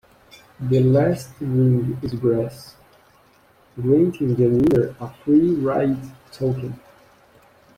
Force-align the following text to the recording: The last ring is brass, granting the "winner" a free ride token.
The 0.59 0.79
last 0.79 1.29
ring 1.41 1.95
is 2.01 2.15
brass, 2.15 2.75
granting 3.79 4.33
the 4.33 4.47
"winner" 4.47 4.95
a 4.99 5.13
free 5.23 5.53
ride 5.57 5.95
token. 6.31 6.79